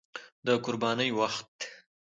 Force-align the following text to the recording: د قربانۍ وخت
د 0.45 0.47
قربانۍ 0.65 1.09
وخت 1.19 1.55